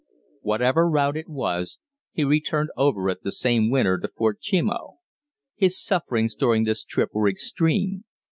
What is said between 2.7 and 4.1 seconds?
over it the same winter to